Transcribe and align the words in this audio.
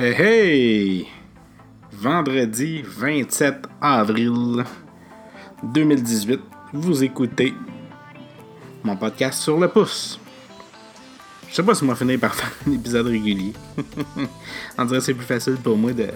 Hey, 0.00 0.14
hey! 0.14 1.08
Vendredi 1.90 2.82
27 2.86 3.66
avril 3.80 4.64
2018, 5.74 6.38
vous 6.72 7.02
écoutez 7.02 7.52
mon 8.84 8.96
podcast 8.96 9.42
sur 9.42 9.58
le 9.58 9.66
pouce. 9.66 10.20
Je 11.48 11.54
sais 11.56 11.64
pas 11.64 11.74
si 11.74 11.82
on 11.82 11.88
va 11.88 11.96
finir 11.96 12.20
par 12.20 12.32
faire 12.36 12.52
un 12.68 12.74
épisode 12.74 13.08
régulier. 13.08 13.52
On 14.78 14.84
dirait 14.84 15.00
que 15.00 15.04
c'est 15.04 15.14
plus 15.14 15.26
facile 15.26 15.56
pour 15.56 15.76
moi 15.76 15.92
de, 15.92 16.06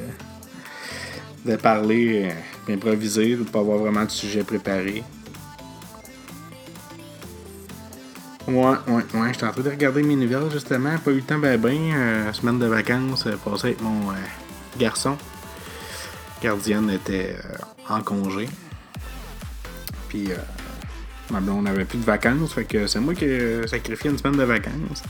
de 1.44 1.56
parler, 1.56 2.30
euh, 2.30 2.32
d'improviser, 2.68 3.34
de 3.34 3.40
ne 3.40 3.48
pas 3.48 3.58
avoir 3.58 3.78
vraiment 3.78 4.04
de 4.04 4.10
sujet 4.12 4.44
préparé. 4.44 5.02
Ouais, 8.52 8.76
ouais, 8.86 9.02
ouais, 9.14 9.32
j'étais 9.32 9.46
en 9.46 9.52
train 9.52 9.62
de 9.62 9.70
regarder 9.70 10.02
mes 10.02 10.14
nouvelles 10.14 10.50
justement. 10.50 10.98
Pas 10.98 11.10
eu 11.10 11.16
le 11.16 11.22
temps 11.22 11.38
ben 11.38 11.58
ben. 11.58 11.74
euh, 11.94 12.32
semaine 12.34 12.58
de 12.58 12.66
vacances 12.66 13.26
euh, 13.26 13.34
passée 13.42 13.68
avec 13.68 13.80
mon 13.80 14.10
euh, 14.10 14.14
garçon. 14.78 15.16
Gardienne 16.42 16.90
était 16.90 17.34
euh, 17.42 17.54
en 17.88 18.02
congé. 18.02 18.50
Puis 20.10 20.28
ma 21.30 21.40
blonde 21.40 21.64
n'avait 21.64 21.86
plus 21.86 21.96
de 21.96 22.04
vacances. 22.04 22.52
Fait 22.52 22.66
que 22.66 22.86
c'est 22.86 23.00
moi 23.00 23.14
qui 23.14 23.24
ai 23.24 23.66
sacrifié 23.66 24.10
une 24.10 24.18
semaine 24.18 24.36
de 24.36 24.44
vacances. 24.44 25.02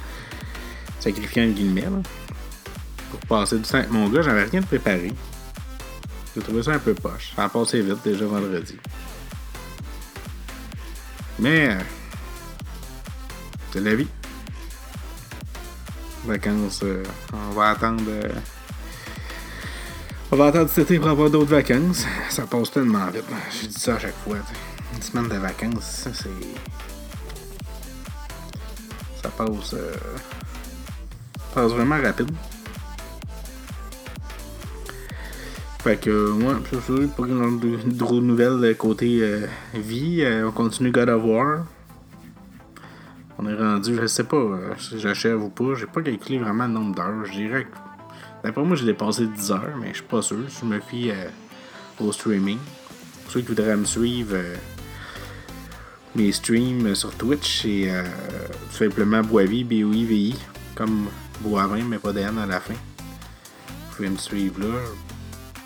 Sacrifié 1.01 1.43
en 1.43 1.49
guillemets 1.49 1.81
là. 1.81 2.01
Pour 3.11 3.21
passer 3.21 3.57
du 3.57 3.63
temps 3.63 3.79
avec 3.79 3.91
mon 3.91 4.09
gars, 4.09 4.23
j'avais 4.23 4.45
rien 4.45 4.61
de 4.61 4.67
préparé. 4.67 5.13
J'ai 6.37 6.43
trouvé 6.43 6.63
ça 6.63 6.75
un 6.75 6.79
peu 6.79 6.95
poche. 6.95 7.33
Ça 7.35 7.43
a 7.47 7.49
passé 7.49 7.81
vite 7.81 8.05
déjà 8.05 8.25
vendredi. 8.25 8.77
Mais 11.41 11.77
c'est 13.73 13.81
la 13.81 13.95
vie. 13.95 14.09
Vacances, 16.27 16.81
euh, 16.85 17.03
on 17.33 17.51
va 17.53 17.71
attendre. 17.71 18.03
euh, 18.07 18.29
on 20.31 20.37
va 20.37 20.47
attendre 20.47 20.69
cet 20.71 20.91
été 20.91 20.99
pour 20.99 21.09
avoir 21.09 21.31
d'autres 21.31 21.51
vacances. 21.51 22.05
Ça 22.29 22.47
passe 22.47 22.71
tellement 22.71 23.07
vite. 23.09 23.25
Je 23.51 23.67
dis 23.67 23.81
ça 23.81 23.97
à 23.97 23.99
chaque 23.99 24.15
fois. 24.25 24.37
Une 24.95 25.03
semaine 25.03 25.29
de 25.29 25.37
vacances, 25.37 25.85
ça 25.85 26.11
c'est. 26.13 26.29
Ça 29.23 29.31
passe. 29.31 29.75
euh, 29.75 29.95
passe 31.55 31.73
vraiment 31.73 32.01
rapide. 32.01 32.31
Fait 35.83 35.97
que, 35.97 36.31
ouais, 36.31 36.55
c'est 36.71 36.77
ça. 36.77 37.09
Pour 37.17 37.25
une 37.27 37.59
de, 37.59 37.77
de 37.77 38.21
nouvelles 38.21 38.77
côté 38.77 39.45
vie, 39.75 40.25
on 40.47 40.53
continue 40.53 40.93
God 40.93 41.09
of 41.09 41.25
War. 41.25 41.65
On 43.43 43.49
est 43.49 43.57
rendu, 43.57 43.97
je 44.01 44.07
sais 44.07 44.23
pas 44.23 44.37
euh, 44.37 44.73
si 44.79 45.01
j'achève 45.01 45.43
ou 45.43 45.49
pas. 45.49 45.75
J'ai 45.75 45.87
pas 45.87 46.01
calculé 46.01 46.39
vraiment 46.39 46.67
le 46.67 46.73
nombre 46.73 46.95
d'heures. 46.95 47.25
Je 47.25 47.33
dirais 47.33 47.65
que. 47.65 47.77
D'après 48.45 48.63
moi, 48.63 48.77
j'ai 48.77 48.85
dépassé 48.85 49.27
10 49.27 49.51
heures, 49.51 49.77
mais 49.81 49.89
je 49.89 49.95
suis 49.95 50.05
pas 50.05 50.23
sûr. 50.23 50.39
Je 50.49 50.65
me 50.65 50.79
fie 50.79 51.11
euh, 51.11 51.29
au 51.99 52.13
streaming. 52.13 52.59
Pour 53.25 53.33
ceux 53.33 53.41
qui 53.41 53.49
voudraient 53.49 53.77
me 53.77 53.85
suivre, 53.85 54.35
euh, 54.35 54.55
mes 56.15 56.31
streams 56.31 56.95
sur 56.95 57.13
Twitch, 57.17 57.63
c'est 57.63 57.91
tout 58.71 58.77
simplement 58.77 59.23
Boivy, 59.23 59.65
B-O-I-V-I. 59.65 60.37
Comme 60.77 61.09
Boivin, 61.41 61.85
mais 61.85 61.99
pas 61.99 62.13
d'N 62.13 62.39
à 62.39 62.47
la 62.47 62.61
fin. 62.61 62.75
Vous 62.75 63.97
pouvez 63.97 64.09
me 64.09 64.19
suivre 64.19 64.61
là. 64.61 64.79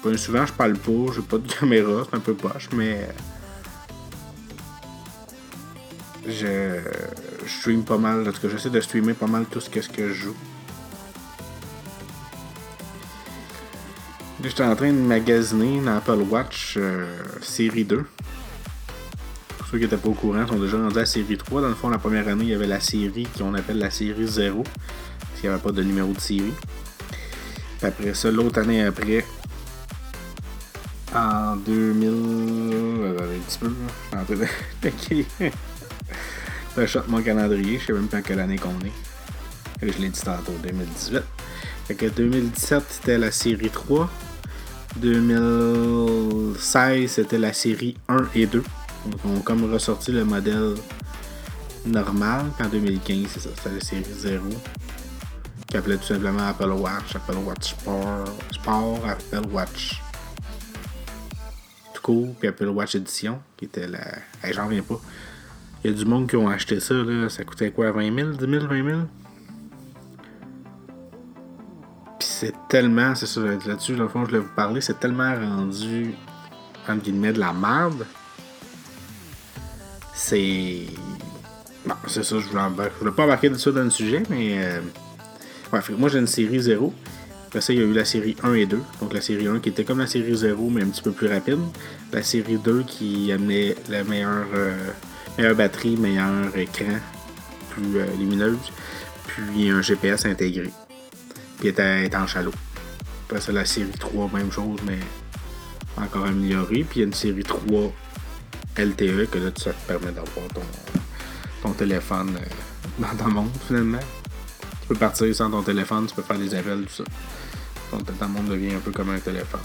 Pas 0.02 0.16
souvent, 0.16 0.46
je 0.46 0.52
parle 0.52 0.74
pas, 0.74 1.12
j'ai 1.14 1.22
pas 1.22 1.38
de 1.38 1.52
caméra, 1.60 2.04
c'est 2.08 2.16
un 2.16 2.20
peu 2.20 2.34
poche, 2.34 2.70
mais. 2.72 3.08
Je, 6.26 6.80
je 7.46 7.52
stream 7.60 7.84
pas 7.84 7.96
mal, 7.98 8.28
en 8.28 8.32
tout 8.32 8.40
cas, 8.40 8.48
j'essaie 8.48 8.70
de 8.70 8.80
streamer 8.80 9.14
pas 9.14 9.26
mal 9.26 9.46
tout 9.46 9.60
ce 9.60 9.70
que, 9.70 9.80
je 9.80 10.12
joue. 10.12 10.34
J'étais 14.42 14.64
en 14.64 14.76
train 14.76 14.92
de 14.92 14.98
magasiner 14.98 15.76
une 15.76 15.88
Apple 15.88 16.22
Watch 16.30 16.74
euh, 16.76 17.06
série 17.40 17.84
2. 17.84 18.04
Pour 19.58 19.66
ceux 19.66 19.78
qui 19.78 19.84
n'étaient 19.84 19.96
pas 19.96 20.08
au 20.08 20.12
courant, 20.12 20.46
sont 20.46 20.58
déjà 20.58 20.76
rendus 20.76 20.96
à 20.96 21.00
la 21.00 21.06
série 21.06 21.36
3. 21.38 21.62
Dans 21.62 21.68
le 21.68 21.74
fond, 21.74 21.88
la 21.88 21.98
première 21.98 22.28
année, 22.28 22.44
il 22.44 22.50
y 22.50 22.54
avait 22.54 22.66
la 22.66 22.80
série 22.80 23.26
qu'on 23.38 23.54
appelle 23.54 23.78
la 23.78 23.90
série 23.90 24.26
0. 24.26 24.62
Parce 24.62 25.40
qu'il 25.40 25.48
n'y 25.48 25.54
avait 25.54 25.62
pas 25.62 25.72
de 25.72 25.82
numéro 25.82 26.12
de 26.12 26.20
série. 26.20 26.52
Après 27.82 28.14
ça, 28.14 28.30
l'autre 28.30 28.60
année 28.60 28.84
après, 28.84 29.24
en 31.14 31.56
2000. 31.56 32.08
euh, 32.08 33.18
Un 33.18 33.40
petit 33.40 33.58
peu. 33.58 33.70
Je 33.70 34.16
suis 34.16 34.18
en 34.18 34.24
train 34.24 35.50
de. 35.50 35.52
Shot 36.84 37.04
mon 37.08 37.22
calendrier, 37.22 37.78
je 37.78 37.86
sais 37.86 37.94
même 37.94 38.08
pas 38.08 38.20
quelle 38.20 38.40
année 38.40 38.58
qu'on 38.58 38.78
est. 38.80 38.92
Je 39.80 39.98
l'ai 39.98 40.10
dit 40.10 40.20
tantôt, 40.20 40.52
2018. 40.62 41.22
Fait 41.86 41.94
que 41.94 42.04
2017, 42.06 42.82
c'était 42.88 43.16
la 43.16 43.30
série 43.30 43.70
3. 43.70 44.10
2016, 44.96 47.10
c'était 47.10 47.38
la 47.38 47.54
série 47.54 47.96
1 48.08 48.28
et 48.34 48.46
2. 48.46 48.62
Donc, 49.06 49.20
on 49.24 49.38
a 49.38 49.40
comme 49.40 49.72
ressorti 49.72 50.12
le 50.12 50.24
modèle 50.24 50.74
normal. 51.86 52.50
Puis 52.56 52.66
en 52.66 52.70
2015, 52.70 53.26
c'est 53.28 53.40
ça, 53.40 53.48
c'était 53.56 53.74
la 53.74 53.80
série 53.80 54.04
0. 54.18 54.44
Qui 55.68 55.76
appelait 55.78 55.96
tout 55.96 56.04
simplement 56.04 56.46
Apple 56.48 56.72
Watch, 56.72 57.14
Apple 57.14 57.38
Watch 57.38 57.70
Sport, 57.70 58.24
Sport 58.52 59.00
Apple 59.06 59.48
Watch 59.50 60.02
tout 61.94 62.02
court, 62.02 62.34
puis 62.38 62.48
Apple 62.48 62.68
Watch 62.68 62.94
Edition, 62.94 63.40
qui 63.56 63.64
était 63.66 63.88
la. 63.88 64.00
Hey, 64.42 64.52
J'en 64.52 64.66
reviens 64.66 64.82
pas. 64.82 65.00
Il 65.84 65.90
y 65.90 65.94
a 65.94 65.96
du 65.96 66.04
monde 66.04 66.28
qui 66.28 66.36
ont 66.36 66.48
acheté 66.48 66.80
ça, 66.80 66.94
là. 66.94 67.28
Ça 67.28 67.44
coûtait 67.44 67.70
quoi 67.70 67.92
20 67.92 68.14
000 68.14 68.30
10 68.32 68.38
000 68.38 68.66
20 68.66 68.84
000 68.88 69.00
Puis 72.18 72.28
c'est 72.28 72.54
tellement, 72.68 73.14
c'est 73.14 73.26
ça, 73.26 73.40
là-dessus, 73.40 73.94
dans 73.96 74.04
le 74.04 74.08
fond, 74.08 74.24
je 74.24 74.30
voulais 74.30 74.40
vous 74.42 74.54
parler, 74.54 74.80
c'est 74.80 74.98
tellement 74.98 75.34
rendu, 75.34 76.14
entre 76.88 77.02
guillemets, 77.02 77.32
de 77.32 77.38
la 77.40 77.52
merde. 77.52 78.04
C'est. 80.14 80.86
Bon, 81.86 81.94
c'est 82.08 82.24
ça, 82.24 82.38
je 82.40 82.46
voulais, 82.48 82.62
embar- 82.62 82.90
je 82.94 82.98
voulais 83.00 83.12
pas 83.12 83.24
embarquer 83.24 83.48
de 83.50 83.54
ça 83.56 83.70
dans 83.70 83.84
le 83.84 83.90
sujet, 83.90 84.22
mais. 84.30 84.56
euh, 84.64 84.80
Ouais, 85.72 85.80
moi 85.98 86.08
j'ai 86.08 86.20
une 86.20 86.28
série 86.28 86.60
0. 86.60 86.94
Après 87.48 87.60
ça, 87.60 87.72
il 87.72 87.80
y 87.80 87.82
a 87.82 87.84
eu 87.84 87.92
la 87.92 88.04
série 88.04 88.36
1 88.44 88.54
et 88.54 88.66
2. 88.66 88.80
Donc 89.00 89.12
la 89.12 89.20
série 89.20 89.48
1 89.48 89.58
qui 89.58 89.70
était 89.70 89.82
comme 89.84 89.98
la 89.98 90.06
série 90.06 90.34
0, 90.36 90.70
mais 90.70 90.82
un 90.84 90.86
petit 90.86 91.02
peu 91.02 91.10
plus 91.10 91.26
rapide. 91.26 91.58
La 92.12 92.22
série 92.22 92.56
2 92.56 92.84
qui 92.84 93.32
amenait 93.32 93.74
la 93.88 94.04
meilleure, 94.04 94.46
euh, 94.54 94.76
meilleure 95.36 95.54
batterie, 95.54 95.96
meilleur 95.96 96.56
écran, 96.56 96.98
plus 97.70 97.98
euh, 97.98 98.06
lumineuse. 98.18 98.72
Puis 99.26 99.70
un 99.70 99.82
GPS 99.82 100.24
intégré. 100.26 100.70
Puis 101.58 101.68
était, 101.68 102.06
était 102.06 102.16
en 102.16 102.26
chalot. 102.26 102.52
Après 103.26 103.40
ça, 103.40 103.52
la 103.52 103.64
série 103.64 103.90
3, 103.90 104.30
même 104.32 104.52
chose, 104.52 104.78
mais 104.86 104.98
encore 105.96 106.26
améliorée. 106.26 106.84
Puis 106.88 106.96
il 106.96 106.98
y 107.00 107.02
a 107.02 107.06
une 107.06 107.14
série 107.14 107.42
3 107.42 107.92
LTE 108.78 109.30
que 109.30 109.38
là, 109.38 109.50
ça 109.56 109.72
te 109.72 109.86
permet 109.86 110.12
d'avoir 110.12 110.46
ton, 110.54 110.62
ton 111.62 111.72
téléphone 111.72 112.36
euh, 112.36 113.02
dans 113.02 113.24
ton 113.24 113.30
monde 113.30 113.50
finalement. 113.66 114.00
Tu 114.82 114.88
peux 114.88 114.94
partir 114.94 115.34
sans 115.34 115.50
ton 115.50 115.62
téléphone, 115.62 116.06
tu 116.06 116.14
peux 116.14 116.22
faire 116.22 116.38
des 116.38 116.54
appels, 116.54 116.84
tout 116.84 117.02
ça. 117.02 117.04
Ton, 117.90 117.98
ton 117.98 118.28
monde 118.28 118.48
devient 118.48 118.74
un 118.74 118.80
peu 118.80 118.92
comme 118.92 119.10
un 119.10 119.18
téléphone. 119.18 119.60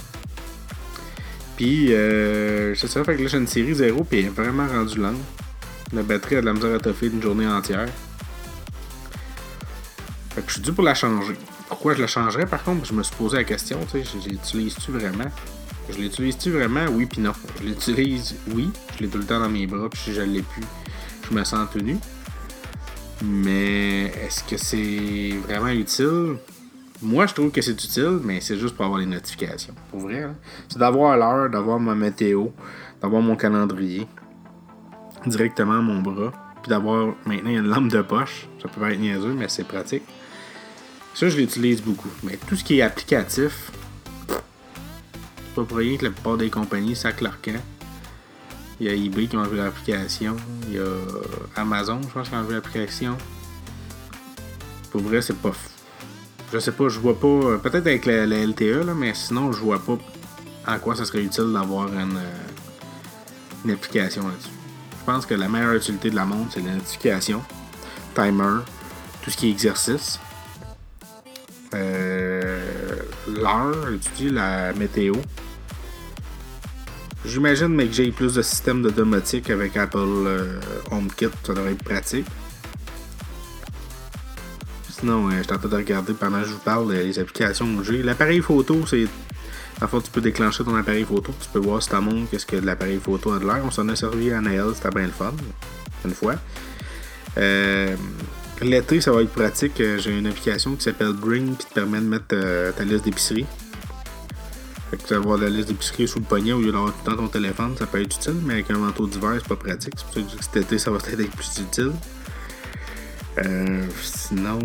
Puis, 1.56 1.92
euh, 1.92 2.74
c'est 2.74 2.88
ça, 2.88 3.04
fait 3.04 3.16
que 3.16 3.22
là, 3.22 3.28
j'ai 3.28 3.38
une 3.38 3.46
série 3.46 3.74
0, 3.74 4.02
puis 4.04 4.20
elle 4.20 4.26
est 4.26 4.28
vraiment 4.30 4.66
rendue 4.66 4.98
lente. 4.98 5.16
La 5.92 6.02
batterie 6.02 6.36
a 6.36 6.40
de 6.40 6.46
la 6.46 6.54
misère 6.54 6.74
à 6.74 6.78
toffer 6.78 7.08
une 7.08 7.20
journée 7.20 7.46
entière. 7.46 7.88
Fait 10.30 10.40
que 10.40 10.48
je 10.48 10.54
suis 10.54 10.62
dû 10.62 10.72
pour 10.72 10.84
la 10.84 10.94
changer. 10.94 11.34
Pourquoi 11.68 11.94
je 11.94 12.00
la 12.00 12.06
changerais 12.06 12.46
par 12.46 12.62
contre? 12.64 12.86
Je 12.86 12.94
me 12.94 13.02
suis 13.02 13.14
posé 13.14 13.36
la 13.36 13.44
question, 13.44 13.78
tu 13.90 14.02
sais, 14.02 14.18
l'utilise-tu 14.28 14.90
vraiment? 14.90 15.30
Je 15.90 15.98
l'utilise-tu 15.98 16.50
vraiment? 16.50 16.86
Oui, 16.90 17.04
puis 17.04 17.20
non. 17.20 17.32
Je 17.60 17.66
l'utilise, 17.66 18.36
oui. 18.54 18.70
Je 18.96 19.02
l'ai 19.02 19.08
tout 19.08 19.18
le 19.18 19.24
temps 19.24 19.40
dans 19.40 19.50
mes 19.50 19.66
bras, 19.66 19.90
puis 19.90 20.00
si 20.00 20.14
je 20.14 20.22
l'ai 20.22 20.40
plus, 20.40 20.64
je 21.28 21.34
me 21.34 21.44
sens 21.44 21.68
tenu. 21.70 21.98
Mais 23.22 24.04
est-ce 24.04 24.42
que 24.44 24.56
c'est 24.56 25.36
vraiment 25.46 25.68
utile? 25.68 26.36
Moi, 27.02 27.26
je 27.26 27.34
trouve 27.34 27.50
que 27.50 27.60
c'est 27.60 27.72
utile, 27.72 28.20
mais 28.22 28.40
c'est 28.40 28.56
juste 28.56 28.76
pour 28.76 28.86
avoir 28.86 29.00
les 29.00 29.06
notifications. 29.06 29.74
Pour 29.90 30.00
vrai, 30.00 30.22
hein. 30.22 30.34
c'est 30.68 30.78
d'avoir 30.78 31.18
l'heure, 31.18 31.50
d'avoir 31.50 31.78
ma 31.78 31.94
météo, 31.94 32.46
d'avoir 33.02 33.20
mon 33.20 33.36
calendrier 33.36 34.06
directement 35.26 35.78
à 35.78 35.80
mon 35.80 36.00
bras, 36.00 36.32
puis 36.62 36.70
d'avoir 36.70 37.14
maintenant 37.26 37.50
une 37.50 37.68
lampe 37.68 37.88
de 37.88 38.02
poche. 38.02 38.48
Ça 38.60 38.68
peut 38.68 38.90
être 38.90 38.98
niaiseux, 38.98 39.34
mais 39.34 39.48
c'est 39.48 39.64
pratique. 39.64 40.02
Ça, 41.14 41.28
je 41.28 41.36
l'utilise 41.36 41.82
beaucoup. 41.82 42.08
Mais 42.22 42.38
tout 42.48 42.56
ce 42.56 42.64
qui 42.64 42.78
est 42.78 42.82
applicatif, 42.82 43.70
c'est 44.28 45.54
pas 45.54 45.64
pour 45.64 45.76
rien 45.76 45.96
que 45.96 46.04
la 46.04 46.10
plupart 46.10 46.38
des 46.38 46.48
compagnies 46.48 46.98
leur 47.20 47.40
camp. 47.42 47.60
Il 48.80 48.86
y 48.86 48.88
a 48.88 48.94
eBay 48.94 49.26
qui 49.26 49.36
a 49.36 49.40
enlevé 49.40 49.58
l'application. 49.58 50.36
Il 50.68 50.74
y 50.74 50.78
a 50.78 50.96
Amazon, 51.56 52.00
je 52.02 52.08
pense, 52.08 52.28
qui 52.28 52.34
a 52.34 52.38
enlevé 52.38 52.54
l'application. 52.54 53.16
Pour 54.90 55.02
vrai, 55.02 55.20
c'est 55.22 55.36
pas. 55.36 55.52
Je 56.52 56.58
sais 56.58 56.72
pas, 56.72 56.88
je 56.88 56.98
vois 56.98 57.18
pas. 57.18 57.58
Peut-être 57.62 57.86
avec 57.86 58.06
la, 58.06 58.26
LTE, 58.26 58.84
là, 58.86 58.94
mais 58.94 59.14
sinon, 59.14 59.52
je 59.52 59.60
vois 59.60 59.78
pas 59.78 59.98
en 60.66 60.78
quoi 60.78 60.96
ça 60.96 61.04
serait 61.04 61.22
utile 61.22 61.52
d'avoir 61.52 61.88
une, 61.88 62.16
euh, 62.16 62.48
une 63.64 63.70
application 63.72 64.26
là-dessus. 64.26 64.51
Je 65.02 65.10
pense 65.10 65.26
que 65.26 65.34
la 65.34 65.48
meilleure 65.48 65.74
utilité 65.74 66.10
de 66.10 66.14
la 66.14 66.24
montre, 66.24 66.52
c'est 66.54 66.62
la 66.62 67.18
timer, 68.14 68.60
tout 69.20 69.30
ce 69.30 69.36
qui 69.36 69.48
est 69.48 69.50
exercice. 69.50 70.20
Euh, 71.74 73.00
l'heure, 73.26 73.92
étudier 73.92 74.30
la 74.30 74.72
météo. 74.74 75.14
J'imagine, 77.24 77.68
mais 77.68 77.88
que 77.88 77.94
j'ai 77.94 78.12
plus 78.12 78.34
de 78.34 78.42
systèmes 78.42 78.80
de 78.82 78.90
domotique 78.90 79.50
avec 79.50 79.76
Apple 79.76 79.98
euh, 79.98 80.60
HomeKit, 80.92 81.30
ça 81.42 81.52
devrait 81.52 81.72
être 81.72 81.82
pratique. 81.82 82.26
Sinon, 84.88 85.30
euh, 85.30 85.38
je 85.38 85.42
suis 85.42 85.52
en 85.52 85.58
train 85.58 85.68
de 85.68 85.76
regarder 85.76 86.12
pendant 86.12 86.42
que 86.42 86.46
je 86.46 86.52
vous 86.52 86.60
parle 86.60 86.92
les 86.92 87.18
applications 87.18 87.76
que 87.76 87.82
j'ai. 87.82 88.04
L'appareil 88.04 88.40
photo, 88.40 88.86
c'est. 88.86 89.08
Fait, 89.86 90.02
tu 90.02 90.10
peux 90.10 90.20
déclencher 90.20 90.64
ton 90.64 90.74
appareil 90.74 91.04
photo. 91.04 91.32
Tu 91.40 91.48
peux 91.52 91.58
voir 91.58 91.82
si 91.82 91.88
ta 91.88 92.00
montre 92.00 92.30
qu'est-ce 92.30 92.46
que 92.46 92.56
l'appareil 92.56 93.00
photo 93.02 93.32
a 93.32 93.38
de 93.38 93.44
l'air. 93.44 93.62
On 93.64 93.70
s'en 93.70 93.88
a 93.88 93.96
servi 93.96 94.32
à 94.32 94.40
Naël, 94.40 94.70
c'était 94.74 94.90
bien 94.90 95.06
le 95.06 95.12
fun. 95.12 95.32
Une 96.04 96.14
fois. 96.14 96.36
Euh, 97.38 97.96
L'été, 98.60 99.00
ça 99.00 99.10
va 99.10 99.22
être 99.22 99.32
pratique. 99.32 99.74
J'ai 99.76 100.16
une 100.16 100.26
application 100.26 100.76
qui 100.76 100.84
s'appelle 100.84 101.12
Bring 101.12 101.56
qui 101.56 101.66
te 101.66 101.74
permet 101.74 101.98
de 101.98 102.04
mettre 102.04 102.28
ta 102.76 102.84
liste 102.84 103.04
d'épicerie. 103.04 103.46
Fait 104.92 104.98
que 104.98 105.02
tu 105.02 105.14
vas 105.14 105.20
avoir 105.20 105.38
la 105.38 105.48
liste 105.48 105.68
d'épicerie 105.68 106.06
sous 106.06 106.18
le 106.18 106.24
poignet 106.26 106.52
au 106.52 106.60
lieu 106.60 106.70
d'avoir 106.70 106.92
tout 106.92 106.98
le 107.10 107.16
temps 107.16 107.22
ton 107.22 107.28
téléphone, 107.28 107.74
ça 107.78 107.86
peut 107.86 108.00
être 108.00 108.14
utile, 108.14 108.36
mais 108.44 108.52
avec 108.52 108.70
un 108.70 108.76
manteau 108.76 109.06
d'hiver, 109.06 109.32
c'est 109.38 109.48
pas 109.48 109.56
pratique. 109.56 109.94
C'est 109.96 110.04
pour 110.04 110.30
ça 110.30 110.36
que 110.36 110.44
cet 110.44 110.56
été, 110.56 110.78
ça 110.78 110.90
va 110.90 110.98
être 110.98 111.30
plus 111.30 111.58
utile. 111.60 111.92
Euh, 113.38 113.86
sinon, 114.02 114.58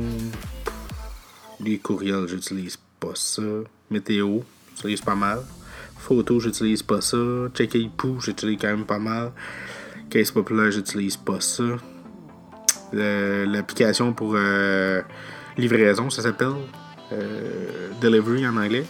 les 1.62 1.80
courriels, 1.80 2.28
j'utilise 2.28 2.78
pas 3.00 3.14
ça. 3.16 3.42
Météo, 3.90 4.42
j'utilise 4.78 5.02
pas 5.02 5.16
mal. 5.16 5.40
Photo, 5.98 6.40
j'utilise 6.40 6.84
pas 6.84 7.02
ça. 7.02 7.18
Checker 7.54 7.90
poux, 7.98 8.22
j'utilise 8.22 8.58
quand 8.62 8.68
même 8.68 8.86
pas 8.86 9.00
mal. 9.00 9.32
Case 10.10 10.32
populaire, 10.32 10.72
j'utilise 10.72 11.18
pas 11.18 11.42
ça. 11.42 11.64
L'application 12.94 14.14
pour 14.14 14.34
euh, 14.36 15.02
livraison, 15.58 16.10
ça 16.10 16.22
s'appelle. 16.22 16.54
Euh, 17.12 17.90
delivery 18.02 18.48
en 18.48 18.58
anglais 18.58 18.86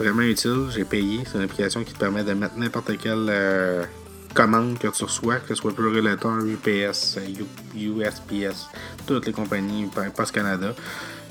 vraiment 0.00 0.22
utile. 0.22 0.66
J'ai 0.70 0.84
payé. 0.84 1.20
C'est 1.26 1.38
une 1.38 1.44
application 1.44 1.84
qui 1.84 1.92
te 1.92 1.98
permet 1.98 2.24
de 2.24 2.32
mettre 2.32 2.56
n'importe 2.56 2.96
quelle 2.98 3.26
euh, 3.28 3.84
commande 4.34 4.78
que 4.78 4.88
tu 4.88 5.04
reçois, 5.04 5.36
que 5.36 5.48
ce 5.48 5.54
soit 5.56 5.74
Purulator, 5.74 6.38
UPS, 6.38 7.18
USPS, 7.76 8.68
toutes 9.06 9.26
les 9.26 9.32
compagnies, 9.32 9.88
Post 10.16 10.32
Canada. 10.32 10.74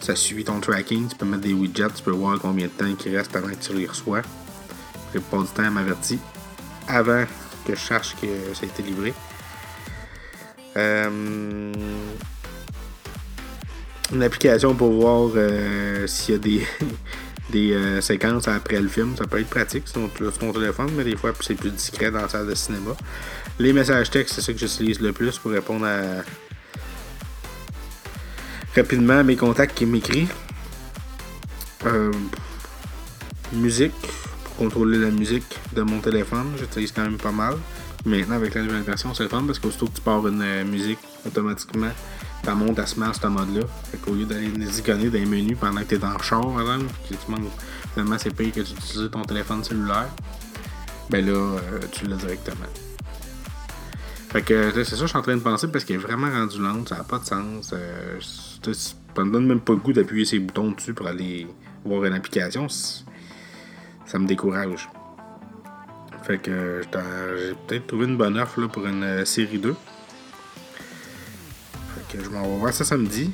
Ça 0.01 0.15
suit 0.15 0.43
ton 0.43 0.59
tracking. 0.59 1.07
Tu 1.07 1.15
peux 1.15 1.25
mettre 1.25 1.43
des 1.43 1.53
widgets. 1.53 1.93
Tu 1.95 2.03
peux 2.03 2.11
voir 2.11 2.39
combien 2.39 2.67
de 2.67 2.71
temps 2.71 2.85
il 3.05 3.15
reste 3.15 3.35
avant 3.35 3.49
que 3.49 3.55
tu 3.55 3.73
les 3.73 3.87
reçois. 3.87 4.21
La 5.13 5.21
pas 5.21 5.37
du 5.37 5.47
temps, 5.47 5.63
elle 5.63 5.71
m'avertit 5.71 6.19
avant 6.87 7.25
que 7.65 7.75
je 7.75 7.79
cherche 7.79 8.15
que 8.21 8.27
ça 8.53 8.63
a 8.63 8.65
été 8.65 8.83
livré. 8.83 9.13
Euh, 10.77 11.73
une 14.11 14.23
application 14.23 14.73
pour 14.75 14.91
voir 14.91 15.31
euh, 15.35 16.07
s'il 16.07 16.35
y 16.35 16.37
a 16.37 16.39
des, 16.39 16.67
des 17.51 17.73
euh, 17.73 18.01
séquences 18.01 18.47
après 18.47 18.79
le 18.79 18.87
film. 18.87 19.15
Ça 19.17 19.25
peut 19.25 19.39
être 19.39 19.49
pratique 19.49 19.87
sur 19.87 20.09
ton, 20.39 20.51
téléphone, 20.51 20.91
mais 20.95 21.03
des 21.03 21.15
fois 21.15 21.33
c'est 21.41 21.55
plus 21.55 21.71
discret 21.71 22.11
dans 22.11 22.21
la 22.21 22.29
salle 22.29 22.47
de 22.47 22.55
cinéma. 22.55 22.95
Les 23.59 23.73
messages 23.73 24.09
textes, 24.09 24.35
c'est 24.35 24.41
ça 24.41 24.53
que 24.53 24.59
j'utilise 24.59 24.99
le 24.99 25.11
plus 25.11 25.37
pour 25.37 25.51
répondre 25.51 25.85
à 25.85 26.23
rapidement 28.75 29.23
mes 29.23 29.35
contacts 29.35 29.77
qui 29.77 29.85
m'écrivent. 29.85 30.33
Euh, 31.85 32.11
musique, 33.53 33.93
pour 34.43 34.55
contrôler 34.57 34.97
la 34.97 35.11
musique 35.11 35.57
de 35.73 35.81
mon 35.81 35.99
téléphone, 35.99 36.47
j'utilise 36.57 36.91
quand 36.91 37.03
même 37.03 37.17
pas 37.17 37.31
mal. 37.31 37.55
Maintenant, 38.05 38.35
avec 38.35 38.55
la 38.55 38.63
nouvelle 38.63 38.83
version, 38.83 39.13
c'est 39.13 39.23
le 39.23 39.29
fun 39.29 39.43
parce 39.45 39.59
qu'aussitôt 39.59 39.87
que 39.87 39.95
tu 39.95 40.01
pars 40.01 40.25
une 40.27 40.41
euh, 40.41 40.65
musique, 40.65 40.99
automatiquement, 41.25 41.91
ta 42.43 42.55
montre 42.55 42.81
à 42.81 42.99
met 42.99 43.07
en 43.07 43.13
ce 43.13 43.27
mode-là. 43.27 43.61
Fait 43.91 43.97
qu'au 43.97 44.13
lieu 44.13 44.25
d'aller 44.25 44.51
zigonner 44.65 45.09
dans 45.09 45.19
les 45.19 45.25
menus 45.25 45.57
pendant 45.59 45.81
que 45.81 45.87
tu 45.87 45.95
es 45.95 45.97
dans 45.97 46.13
le 46.13 46.23
char, 46.23 46.41
que 46.41 47.13
tu 47.13 47.31
manques, 47.31 47.51
finalement, 47.93 48.17
c'est 48.17 48.33
payé 48.33 48.51
que 48.51 48.61
tu 48.61 48.73
utilises 48.73 49.09
ton 49.11 49.23
téléphone 49.23 49.63
cellulaire, 49.63 50.09
ben 51.09 51.25
là, 51.25 51.31
euh, 51.31 51.79
tu 51.91 52.07
l'as 52.07 52.15
directement. 52.15 52.67
Fait 54.29 54.41
que 54.41 54.71
c'est 54.71 54.83
ça 54.83 54.91
que 54.91 55.01
je 55.01 55.07
suis 55.07 55.17
en 55.17 55.21
train 55.21 55.35
de 55.35 55.41
penser 55.41 55.67
parce 55.67 55.83
qu'il 55.83 55.95
est 55.95 55.99
vraiment 55.99 56.29
rendu 56.29 56.61
lent, 56.61 56.85
ça 56.87 56.97
n'a 56.97 57.03
pas 57.03 57.19
de 57.19 57.25
sens. 57.25 57.71
Euh, 57.73 58.19
ça 58.21 59.23
me 59.23 59.31
donne 59.31 59.47
même 59.47 59.59
pas 59.59 59.73
le 59.73 59.79
goût 59.79 59.93
d'appuyer 59.93 60.25
ces 60.25 60.39
boutons 60.39 60.71
dessus 60.71 60.93
pour 60.93 61.07
aller 61.07 61.47
voir 61.83 62.05
une 62.05 62.13
application. 62.13 62.67
Ça 62.69 64.19
me 64.19 64.27
décourage. 64.27 64.87
Fait 66.23 66.37
que 66.37 66.81
j'ai 66.83 67.55
peut-être 67.67 67.87
trouvé 67.87 68.05
une 68.05 68.17
bonne 68.17 68.37
offre 68.37 68.61
là, 68.61 68.67
pour 68.67 68.85
une 68.85 69.03
euh, 69.03 69.25
série 69.25 69.57
2 69.57 69.75
je 72.17 72.29
m'en 72.29 72.43
vais 72.43 72.57
voir 72.57 72.73
ça 72.73 72.83
samedi. 72.83 73.31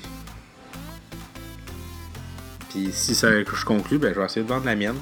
Puis 2.69 2.89
si 2.91 3.15
ça, 3.15 3.29
je 3.31 3.65
conclue, 3.65 3.97
ben, 3.97 4.13
je 4.13 4.19
vais 4.19 4.25
essayer 4.25 4.43
de 4.43 4.49
vendre 4.49 4.65
la 4.65 4.75
mienne. 4.75 4.97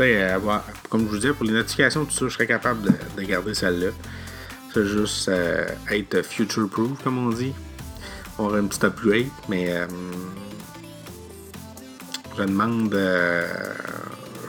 Avoir, 0.00 0.64
comme 0.88 1.02
je 1.02 1.06
vous 1.06 1.16
disais, 1.16 1.32
pour 1.32 1.44
les 1.44 1.52
notifications, 1.52 2.04
tout 2.04 2.12
ça, 2.12 2.26
je 2.26 2.34
serais 2.34 2.48
capable 2.48 2.82
de, 3.16 3.22
garder 3.22 3.54
celle-là. 3.54 3.90
C'est 4.74 4.86
juste 4.86 5.28
euh, 5.28 5.66
être 5.88 6.22
future-proof, 6.22 7.00
comme 7.04 7.18
on 7.18 7.30
dit. 7.30 7.52
On 8.40 8.46
aurait 8.46 8.58
un 8.58 8.66
petit 8.66 8.84
upgrade, 8.84 9.28
mais 9.48 9.70
euh, 9.70 9.86
je 12.36 12.42
demande. 12.42 12.92
Euh, 12.92 13.46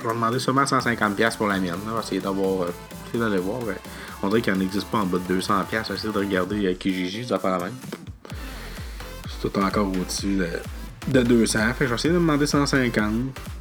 je 0.01 0.07
vais 0.07 0.13
demander 0.16 0.39
seulement 0.39 0.63
150$ 0.63 1.38
pour 1.38 1.48
la 1.48 1.60
mienne. 1.60 1.75
Va 1.86 2.00
essayer 2.00 2.19
d'avoir. 2.19 2.69
essayer 3.07 3.19
d'aller 3.19 3.38
voir. 3.38 3.60
on 4.24 4.30
dirait 4.30 4.42
qu'il 4.42 4.54
n'en 4.54 4.62
existe 4.62 4.88
pas 4.88 4.98
en 4.98 5.06
bas 5.06 5.19
de 5.19 5.36
200$. 5.36 5.44
Je 5.69 5.75
vais 5.75 5.94
essayer 5.94 6.12
de 6.12 6.18
regarder 6.18 6.75
Kijiji, 6.75 7.28
ça 7.28 7.38
faire 7.38 7.51
la 7.51 7.66
même 7.66 7.74
tout 9.39 9.60
encore 9.60 9.88
au-dessus 9.89 10.39
de, 11.07 11.21
200. 11.21 11.60
Fait 11.60 11.74
que 11.74 11.86
je 11.86 11.89
vais 11.89 11.95
essayer 11.95 12.13
de 12.16 12.18
demander 12.18 12.48
150. 12.48 13.13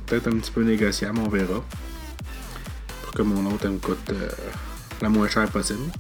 Peut-être 0.07 0.29
un 0.29 0.39
petit 0.39 0.51
peu 0.51 0.63
négociable, 0.63 1.19
on 1.19 1.29
verra. 1.29 1.63
Pour 3.03 3.13
que 3.13 3.21
mon 3.21 3.53
autre 3.53 3.69
me 3.69 3.77
coûte 3.77 4.15
la 5.03 5.11
moins 5.11 5.29
chère 5.29 5.51
possible. 5.51 5.91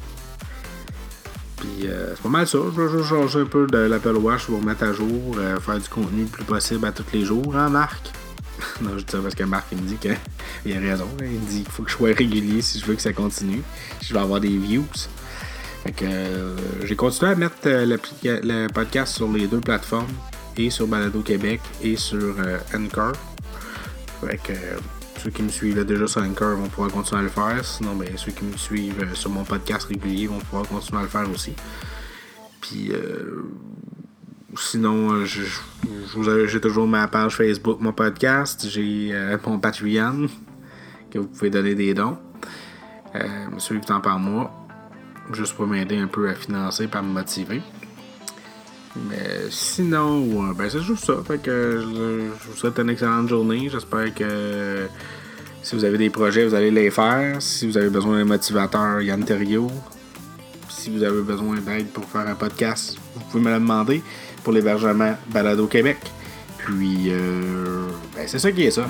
Puis 1.64 1.88
euh, 1.88 2.14
c'est 2.14 2.22
pas 2.22 2.28
mal 2.28 2.46
ça. 2.46 2.58
Je 2.74 2.80
vais 2.82 3.04
changer 3.04 3.40
un 3.40 3.46
peu 3.46 3.66
de 3.66 3.78
l'Apple 3.78 4.16
Watch 4.16 4.46
pour 4.46 4.62
mettre 4.62 4.84
à 4.84 4.92
jour, 4.92 5.36
euh, 5.38 5.58
faire 5.60 5.78
du 5.78 5.88
contenu 5.88 6.22
le 6.22 6.28
plus 6.28 6.44
possible 6.44 6.84
à 6.86 6.92
tous 6.92 7.04
les 7.12 7.24
jours, 7.24 7.56
hein, 7.56 7.68
Marc? 7.68 8.10
non, 8.82 8.90
je 8.96 9.04
dis 9.04 9.12
ça 9.12 9.18
parce 9.18 9.34
que 9.34 9.44
Marc, 9.44 9.66
il 9.72 9.78
me 9.78 9.88
dit 9.88 9.96
qu'il 9.96 10.12
a 10.76 10.80
raison. 10.80 11.08
Il 11.20 11.26
me 11.26 11.46
dit 11.46 11.62
qu'il 11.62 11.72
faut 11.72 11.82
que 11.82 11.90
je 11.90 11.96
sois 11.96 12.12
régulier 12.12 12.60
si 12.62 12.78
je 12.78 12.86
veux 12.86 12.94
que 12.94 13.02
ça 13.02 13.12
continue. 13.12 13.62
Si 14.00 14.08
je 14.08 14.14
veux 14.14 14.20
avoir 14.20 14.40
des 14.40 14.56
views. 14.56 14.86
Euh, 16.02 16.56
j'ai 16.82 16.96
continué 16.96 17.32
à 17.32 17.34
mettre 17.34 17.56
le, 17.64 18.68
podcast 18.68 19.14
sur 19.16 19.30
les 19.30 19.46
deux 19.46 19.60
plateformes, 19.60 20.12
et 20.56 20.70
sur 20.70 20.86
Balado 20.86 21.20
Québec 21.20 21.60
et 21.82 21.96
sur 21.96 22.36
Anchor. 22.74 23.12
Ceux 25.24 25.30
qui 25.30 25.42
me 25.42 25.48
suivent 25.48 25.84
déjà 25.84 26.06
sur 26.06 26.22
Anchor 26.22 26.56
vont 26.56 26.68
pouvoir 26.68 26.90
continuer 26.90 27.20
à 27.20 27.22
le 27.22 27.30
faire. 27.30 27.64
Sinon, 27.64 27.96
ben, 27.96 28.08
ceux 28.16 28.32
qui 28.32 28.44
me 28.44 28.56
suivent 28.56 29.14
sur 29.14 29.30
mon 29.30 29.44
podcast 29.44 29.86
régulier 29.88 30.26
vont 30.26 30.38
pouvoir 30.38 30.68
continuer 30.68 31.00
à 31.00 31.02
le 31.02 31.08
faire 31.08 31.30
aussi. 31.30 31.54
Puis 32.60 32.92
sinon, 34.58 35.24
j'ai 35.24 36.60
toujours 36.60 36.86
ma 36.86 37.08
page 37.08 37.36
Facebook, 37.36 37.80
mon 37.80 37.92
podcast. 37.92 38.66
J'ai 38.68 39.14
mon 39.46 39.58
Patreon 39.58 40.28
que 41.10 41.18
vous 41.18 41.28
pouvez 41.28 41.50
donner 41.50 41.74
des 41.74 41.94
dons. 41.94 42.18
me 43.14 43.58
suivre 43.58 43.84
tant 43.84 44.00
par 44.00 44.18
mois 44.18 44.52
juste 45.32 45.54
pour 45.54 45.66
m'aider 45.66 45.96
un 45.96 46.06
peu 46.06 46.28
à 46.28 46.34
financer, 46.34 46.86
pour 46.86 47.02
me 47.02 47.12
motiver. 47.12 47.62
Mais 48.96 49.50
sinon, 49.50 50.52
ben 50.52 50.70
c'est 50.70 50.80
juste 50.80 51.04
ça. 51.04 51.14
Fait 51.26 51.42
que 51.42 51.80
je, 51.80 52.48
vous 52.48 52.56
souhaite 52.56 52.78
une 52.78 52.90
excellente 52.90 53.28
journée. 53.28 53.68
J'espère 53.68 54.14
que 54.14 54.86
si 55.64 55.74
vous 55.74 55.84
avez 55.84 55.96
des 55.96 56.10
projets, 56.10 56.44
vous 56.44 56.54
allez 56.54 56.70
les 56.70 56.90
faire. 56.90 57.40
Si 57.40 57.66
vous 57.66 57.78
avez 57.78 57.88
besoin 57.88 58.18
d'un 58.18 58.26
motivateur, 58.26 59.00
Yann 59.00 59.24
Terrio. 59.24 59.70
Si 60.68 60.90
vous 60.90 61.02
avez 61.02 61.22
besoin 61.22 61.56
d'aide 61.56 61.88
pour 61.88 62.04
faire 62.04 62.28
un 62.28 62.34
podcast, 62.34 62.98
vous 63.14 63.22
pouvez 63.30 63.42
me 63.42 63.50
le 63.50 63.58
demander 63.58 64.02
pour 64.42 64.52
l'hébergement 64.52 65.14
Balado 65.32 65.66
Québec. 65.66 65.96
Puis, 66.58 67.06
euh, 67.08 67.86
ben 68.14 68.28
c'est 68.28 68.38
ça 68.38 68.52
qui 68.52 68.64
est 68.64 68.70
ça. 68.70 68.86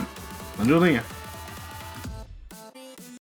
Bonne 0.59 0.69
journée. 0.69 0.97
Hein. 0.97 1.24